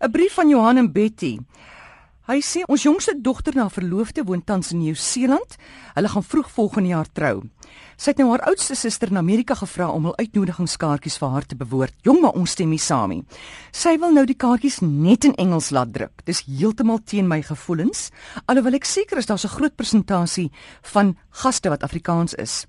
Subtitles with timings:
[0.00, 1.38] 'n Brief van Johan en Betty.
[2.28, 5.56] Hy sê ons jongste dogter na verloofde woon tans in Nieu-Seeland.
[5.94, 7.42] Hulle gaan vroeg volgende jaar trou.
[7.96, 11.56] Sy het nou haar oudste suster in Amerika gevra om hul uitnodigingskaartjies vir haar te
[11.56, 11.94] bewoord.
[12.06, 13.24] Jong, maar ons stem nie saam nie.
[13.72, 16.22] Sy wil nou die kaartjies net in Engels laat druk.
[16.24, 18.10] Dis heeltemal teen my gevoelens,
[18.46, 20.50] alhoewel ek seker is daar's 'n groot persentasie
[20.82, 22.66] van gaste wat Afrikaans is.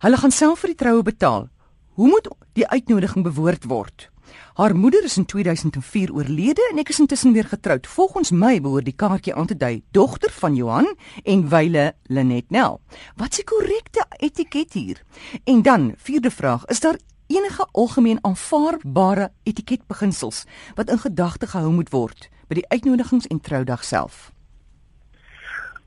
[0.00, 1.48] Hulle gaan self vir die troue betaal.
[1.94, 4.10] Hoe moet die uitnodiging bewoord word?
[4.54, 7.86] Haar moeder is in 2004 oorlede en ek is intussen weer getroud.
[7.86, 10.88] Volgens my behoort die kaartjie aan te dui dogter van Johan
[11.24, 12.80] en Wyle Lenet Nel.
[13.16, 15.02] Wat die korrekte etiket hier?
[15.44, 21.90] En dan, vierde vraag, is daar enige algemeen aanvaarbare etiketbeginsels wat in gedagte gehou moet
[21.90, 24.32] word by die uitnodigings en troudag self?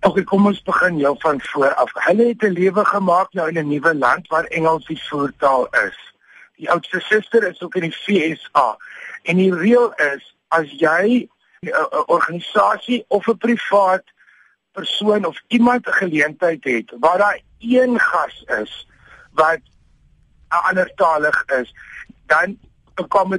[0.02, 1.92] Ok, kom ons begin jou van voor af.
[2.08, 6.11] Hulle het 'n lewe gemaak nou in 'n nuwe land waar Engels die voertaal is
[6.62, 8.78] die oudste suster is ook in die FSA.
[9.24, 11.28] En die reël is as jy
[11.62, 14.06] 'n organisasie of 'n privaat
[14.72, 18.88] persoon of iemand 'n geleentheid het waar daar een gas is
[19.32, 19.62] wat
[20.50, 21.74] 'n ander talig is,
[22.26, 22.60] dan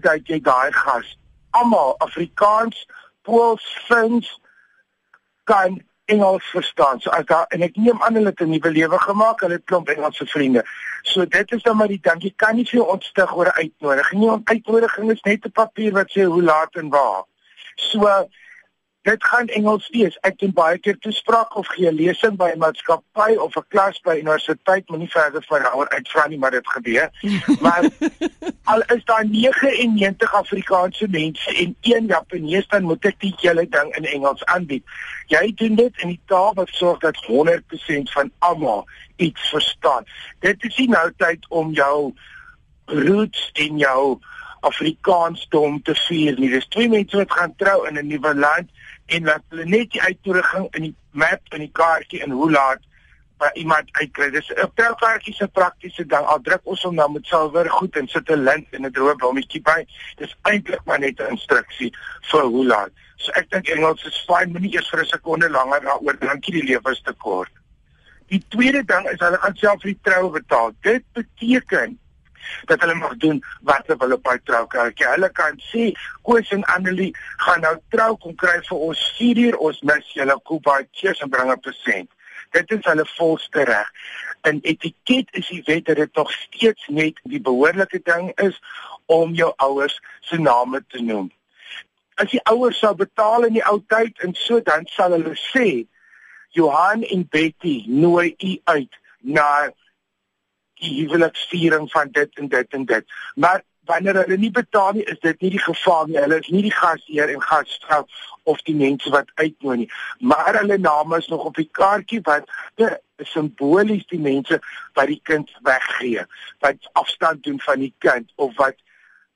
[0.06, 1.18] uit jy daai gas.
[1.50, 2.88] Almal Afrikaans,
[3.22, 4.40] Pools, Fins
[5.44, 7.00] kan Engels verstaan.
[7.00, 9.64] So as daar en ek neem aan hulle het 'n nuwe lewe gemaak, hulle het
[9.64, 10.64] klomp Engelse vriende.
[11.02, 14.20] So dit is dan maar die ding, jy kan nie vir ontstig oor 'n uitnodiging
[14.20, 14.30] nie.
[14.30, 17.24] 'n Uitnodiging is net 'n papier wat sê hoe laat en waar.
[17.74, 18.28] So
[19.02, 20.16] dit gaan Engels wees.
[20.22, 24.14] Ek doen baie keer toespraak of gee lesing by 'n maatskappy of 'n klas by
[24.18, 27.10] universiteit, moenie verder daaroor uitvra nie, maar dit gebeur.
[27.64, 27.88] Maar
[28.64, 33.96] al is daar 99 Afrikaanse mense en een Japanees, dan moet ek die hele ding
[33.96, 34.84] in Engels aanbied.
[35.26, 40.04] Jy doen dit in die taal wat sorg dat 100% van almal iets verstaan.
[40.40, 42.14] Dit is nie nou tyd om jou
[42.86, 44.18] roots en jou
[44.60, 46.50] Afrikaans dom te vier nie.
[46.50, 48.70] Dis twee mense wat gaan trou in 'n nuwe land
[49.16, 52.88] en laat hulle net die uitnodiging in die map in die kaartjie en hoe laat
[53.42, 54.30] by iemand uitkry.
[54.30, 56.26] Dis 'n telkaartjie se praktiese ding.
[56.32, 59.16] Al druk ons hom nou met silwer goed en sit 'n lint en 'n droë
[59.16, 59.86] blommetjie by.
[60.16, 61.92] Dis eintlik maar net 'n instruksie
[62.30, 62.92] vir hoe laat.
[63.16, 66.52] So ek dink Engels is fyn, moenie eers vir 'n sekonde langer daaroor dink jy
[66.52, 67.50] die lewe is te kort.
[68.28, 70.72] Die tweede ding is hulle gaan self vir die troue betaal.
[70.80, 71.98] Dit beteken
[72.70, 75.08] dat hulle mag doen wat hulle wil op hy troukaartjie.
[75.14, 75.90] Hulle kan sê
[76.22, 77.12] Koos en Annelie
[77.44, 81.30] gaan nou trou kom kry vir ons 4 uur ons mis julle koebaai cheers en
[81.30, 82.10] bring 'n persent.
[82.52, 83.90] Dit is hulle volste reg.
[84.48, 88.58] In etiket is die wet dat dit nog steeds net die behoorlike ding is
[89.06, 91.30] om jou ouers se name te noem.
[92.14, 95.86] As die ouers sou betaal in die ou tyd en so dan sal hulle sê
[96.52, 99.70] Johan en Betty nooi u uit na
[100.82, 103.14] die huweliksviering van dit en dit en dit.
[103.34, 106.18] Maar wanneer hulle nie betaal nie, is dit nie die geval nie.
[106.22, 108.02] Hulle is nie die gasheer en gasvrou
[108.50, 109.90] of die mense wat uitnooi nie.
[110.18, 112.50] Maar hulle name is nog op die kaartjie wat
[113.32, 114.58] simbolies die mense
[114.98, 116.26] wat die kind weggee,
[116.64, 118.78] wat afstand doen van die kind of wat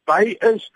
[0.06, 0.70] by is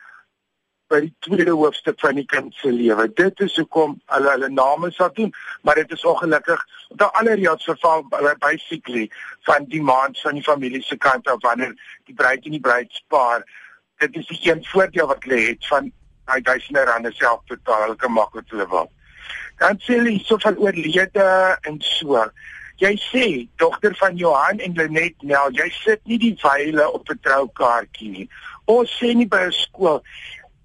[0.91, 3.07] by die tweede hoofstuk van die kind se lewe.
[3.15, 6.67] Dit is hoekom hulle hulle name sal doen, maar dit is ongelukkig
[6.99, 8.05] dat allerheen verval
[8.39, 9.11] basically
[9.49, 11.75] van die maand van die familie se kant af wanneer
[12.05, 13.47] die bruid en die bruidspaar
[14.01, 15.93] dit is die een voordeel wat hulle het van
[16.31, 18.89] daai duisende rande self betaal, hulle kan maak wat hulle wil.
[19.61, 21.27] Dan sê hulle so van oorlede
[21.69, 22.25] en so.
[22.81, 23.25] Jy sê
[23.61, 28.29] dogter van Johan en Lenet Nel, jy sit nie die wyle op 'n troukaartjie nie.
[28.65, 30.01] Ons sê nie by 'n skool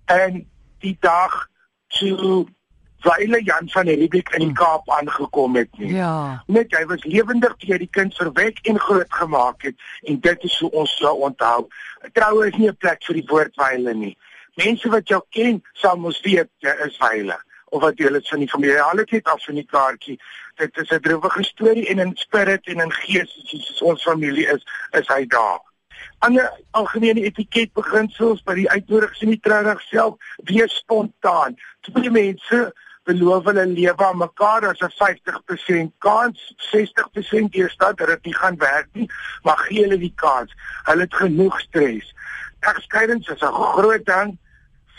[0.05, 0.43] en
[0.79, 1.47] die dag
[1.87, 2.45] toe
[3.05, 4.57] Wyle Jan van Republiek in die hmm.
[4.57, 5.93] Kaap aangekom het nie.
[5.93, 6.43] Ja.
[6.47, 9.75] Net hy was lewendig hy die kind verwek en groot gemaak het
[10.09, 11.67] en dit is hoe ons sou onthou.
[12.17, 14.15] Troue is nie 'n plek vir die woord Wyle nie.
[14.55, 17.37] Mense wat jou ken, sal mos weet jy is Wyle
[17.75, 18.81] of wat jy is van die familie.
[18.81, 20.19] Hulle het af van die kaartjie.
[20.55, 24.65] Dit is 'n drewige storie en in spirit en in gees soos ons familie is,
[24.91, 25.61] is hy daar
[26.25, 26.47] ander
[26.79, 31.57] algemene etiketbeginsels by die uitnodigings in die troudag self wees spontaan.
[31.85, 32.61] Twee mense
[33.05, 38.57] beloof hulle lewe aan mekaar as 'n 50% kans, 60% deurstad dat dit nie gaan
[38.57, 39.09] werk nie,
[39.43, 40.53] maar gee hulle die kans.
[40.89, 42.13] Hulle het genoeg stres.
[42.59, 44.37] Egskeidings is 'n groot ding.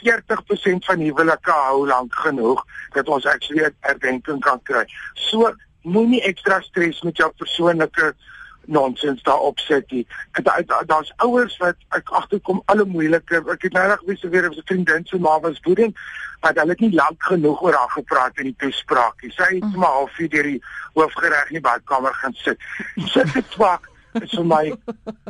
[0.03, 4.85] 40% van huwelike hou lank genoeg dat ons actually erkenning kan kry.
[5.15, 8.15] So moenie ekstra stres met jou persoonlike
[8.67, 10.07] nonsens daarop sit nie.
[10.33, 13.43] Daar's da, ouers wat ek agterkom alle moeilike.
[13.53, 15.97] Ek het nou reg weer weer 'n vriendin se ma was boeding,
[16.41, 19.33] maar hulle nie lank genoeg oor haar gepraat in die toespraak nie.
[19.33, 20.63] Sy het maar halfuur deur die
[20.95, 22.59] hoofgereg in die badkamer gaan sit.
[22.97, 24.75] Sit dit swak is vir my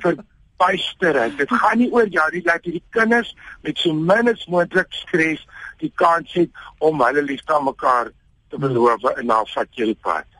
[0.02, 0.16] vir
[0.56, 1.38] bysterend.
[1.38, 5.46] Dit gaan nie oor jou nie, laat die kinders met so min as moontlik stres
[5.82, 8.10] die kans het om hulle liefde aan mekaar
[8.48, 10.35] te beloof en dan vat jy die pad.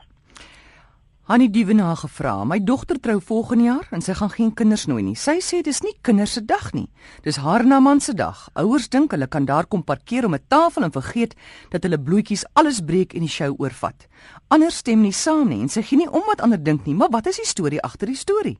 [1.27, 5.15] Hannie Dievenaar gevra, my dogter trou volgende jaar en sy gaan geen kinders nooi nie.
[5.19, 6.85] Sy sê dis nie kinders se dag nie.
[7.25, 8.45] Dis haar na man se dag.
[8.55, 11.35] Ouers dink hulle kan daar kom parkeer om 'n tafel en vergeet
[11.69, 14.07] dat hulle bloetjies alles breek en die show oorvat.
[14.47, 17.09] Ander stem nie saam nie en sy gee nie om wat ander dink nie, maar
[17.11, 18.57] wat is die storie agter die storie?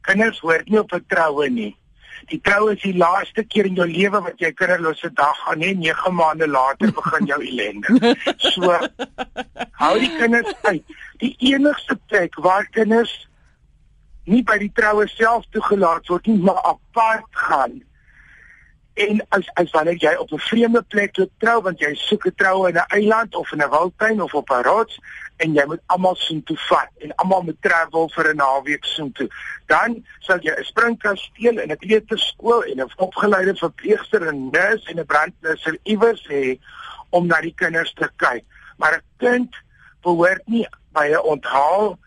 [0.00, 1.76] Kinders hoort nie op vertroue nie.
[2.30, 5.72] Die trou is die laaste keer in jou lewe wat jy kinderlose dag gaan hê.
[5.78, 8.14] 9 maande later begin jou ellende.
[8.52, 8.72] So
[9.82, 10.96] hou die kinders uit.
[11.22, 13.12] Die enigste plek waar kinders
[14.24, 17.80] nie by die troue self toegelaat word nie, maar apart gaan
[18.94, 22.34] En as as wanneer jy op 'n vreemde plek loop trou want jy soek 'n
[22.36, 24.98] troue in 'n eiland of in 'n wildtuin of op 'n rots
[25.36, 29.12] en jy moet almal soen toe vat en almal moet travel vir 'n naweek soen
[29.12, 29.28] toe.
[29.66, 34.98] Dan sal jy 'n springkasteel en 'n kleuterskool en 'n opgeleide verpleegster en nurse en
[34.98, 36.58] 'n brandblusser iewers hê
[37.10, 38.44] om na die kinders te kyk.
[38.76, 39.56] Maar 'n kind
[40.02, 41.98] behoort nie by 'n onthaal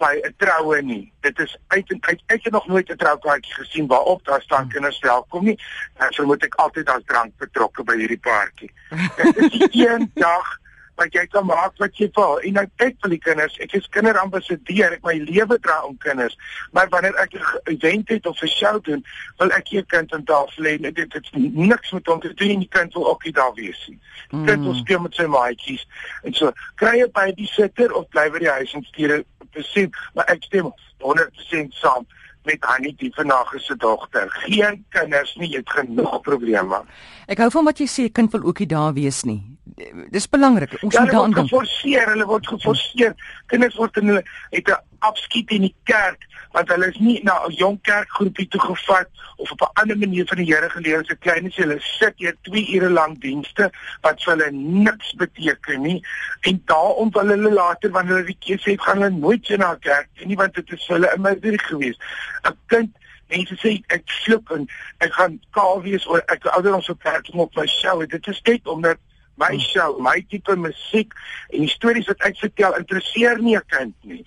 [0.00, 1.12] by 'n troue nie.
[1.20, 2.22] Dit is uit en uit.
[2.26, 4.72] Ek het nog nooit 'n troukaartjie gesien waarop daar staan hmm.
[4.72, 5.58] kinders welkom nie.
[5.96, 8.72] En vermoed ek altyd daar's drank betrokke by hierdie paartjie.
[9.16, 10.59] Dit is een dag
[11.00, 12.38] wat jy kan maak wat jy wil.
[12.44, 13.56] En nou kyk vir die kinders.
[13.64, 14.96] Ek is kinderambassadeur.
[14.98, 16.36] Ek my lewe dra om kinders.
[16.76, 19.04] Maar wanneer ek 'n event het of 'n show doen,
[19.38, 20.76] wil ek hier kind aan tafel hê.
[20.80, 22.58] Dit dit is niks met hom te doen.
[22.58, 23.98] Die kind wil ook nie daar wees nie.
[24.30, 24.80] Die kind wil hmm.
[24.80, 25.86] speel met sy maatjies.
[26.22, 29.88] En so kry jy by die sitter of bly by die huis en stuur presies,
[30.14, 32.06] maar ek stem 100% saam
[32.44, 34.26] met Annie die vanaand se dogter.
[34.46, 36.82] Geen kinders nie, jy het genoeg probleme.
[37.26, 39.40] Ek hou van wat jy sê, kind wil ook nie daar wees nie.
[40.10, 40.76] Dis belangrik.
[40.82, 41.50] Ons ja, moet daaraan dink.
[41.50, 43.14] Hulle word geforseer, hulle word geforseer.
[43.52, 47.34] Kinders word in hulle het 'n afskiet in die kerk want hulle is nie na
[47.46, 51.10] 'n jong kerkgroepie toe gevat of op 'n ander manier van die Here geleer as
[51.10, 53.70] 'n klein as hulle sit hier 2 ure lank dienste
[54.02, 56.06] wat vir hulle niks beteken nie.
[56.40, 59.74] En daarom wil hulle later wanneer hulle die keuse het gaan hulle nooit weer na
[59.74, 61.98] kerk nie want dit is vir hulle immer weer gewees
[62.44, 62.90] 'n kind
[63.28, 64.66] mense sê ek sluk en
[64.98, 68.06] ek gaan kaal wees oor ek ouer ons op om op my show.
[68.06, 68.98] Dit is net omdat
[69.36, 71.12] my show my tipe musiek
[71.48, 74.26] en stories wat ek vertel interesseer nie 'n kind nie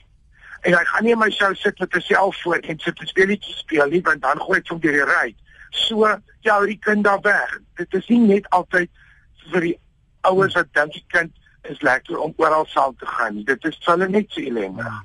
[0.64, 3.88] en hy gaan nie my show sit met 'n selfoon en sit 'n speletjie speel
[3.90, 5.36] nie want dan gooi ek hom deur die ry.
[5.70, 6.08] So
[6.42, 7.60] ja, die kind daar weg.
[7.76, 8.90] Dit is nie net altyd
[9.52, 9.80] vir die
[10.22, 11.32] ouers wat dink die kind
[11.62, 13.44] is lekker om oral saam te gaan.
[13.44, 14.86] Dit is hulle net so ellendig.
[14.86, 15.04] Ja.